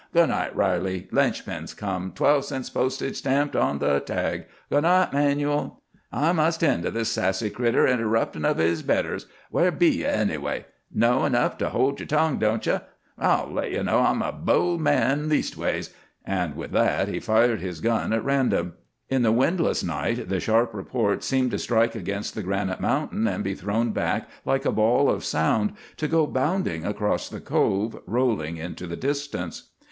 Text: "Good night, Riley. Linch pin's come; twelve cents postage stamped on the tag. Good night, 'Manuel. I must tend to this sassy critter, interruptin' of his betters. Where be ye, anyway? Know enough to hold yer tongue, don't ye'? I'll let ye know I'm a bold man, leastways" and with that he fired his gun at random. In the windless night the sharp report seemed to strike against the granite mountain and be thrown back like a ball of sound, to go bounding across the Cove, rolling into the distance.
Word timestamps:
"Good 0.15 0.29
night, 0.29 0.55
Riley. 0.55 1.07
Linch 1.11 1.45
pin's 1.45 1.75
come; 1.75 2.11
twelve 2.15 2.43
cents 2.45 2.71
postage 2.71 3.15
stamped 3.17 3.55
on 3.55 3.77
the 3.77 3.99
tag. 3.99 4.45
Good 4.71 4.81
night, 4.81 5.13
'Manuel. 5.13 5.83
I 6.11 6.31
must 6.31 6.61
tend 6.61 6.81
to 6.85 6.89
this 6.89 7.09
sassy 7.11 7.51
critter, 7.51 7.85
interruptin' 7.85 8.43
of 8.43 8.57
his 8.57 8.81
betters. 8.81 9.27
Where 9.51 9.69
be 9.69 9.89
ye, 9.97 10.05
anyway? 10.05 10.65
Know 10.91 11.23
enough 11.23 11.55
to 11.59 11.69
hold 11.69 11.99
yer 11.99 12.07
tongue, 12.07 12.39
don't 12.39 12.65
ye'? 12.65 12.79
I'll 13.19 13.51
let 13.53 13.71
ye 13.71 13.83
know 13.83 13.99
I'm 13.99 14.23
a 14.23 14.31
bold 14.31 14.81
man, 14.81 15.29
leastways" 15.29 15.91
and 16.25 16.55
with 16.55 16.71
that 16.71 17.07
he 17.07 17.19
fired 17.19 17.59
his 17.61 17.79
gun 17.79 18.11
at 18.11 18.25
random. 18.25 18.73
In 19.07 19.21
the 19.21 19.31
windless 19.31 19.83
night 19.83 20.29
the 20.29 20.39
sharp 20.39 20.73
report 20.73 21.23
seemed 21.23 21.51
to 21.51 21.59
strike 21.59 21.93
against 21.93 22.33
the 22.33 22.41
granite 22.41 22.81
mountain 22.81 23.27
and 23.27 23.43
be 23.43 23.53
thrown 23.53 23.91
back 23.91 24.27
like 24.45 24.65
a 24.65 24.71
ball 24.71 25.11
of 25.11 25.23
sound, 25.23 25.73
to 25.97 26.07
go 26.07 26.25
bounding 26.25 26.85
across 26.87 27.29
the 27.29 27.39
Cove, 27.39 28.01
rolling 28.07 28.57
into 28.57 28.87
the 28.87 28.97
distance. 28.97 29.67